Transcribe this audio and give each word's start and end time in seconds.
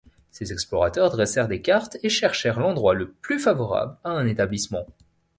Ces 0.31 0.51
explorateurs 0.51 1.11
dressèrent 1.11 1.47
des 1.47 1.61
cartes 1.61 1.97
et 2.01 2.09
cherchèrent 2.09 2.59
l’endroit 2.59 2.95
le 2.95 3.11
plus 3.11 3.37
favorable 3.39 3.97
à 4.03 4.09
un 4.09 4.25
établissement. 4.25 4.87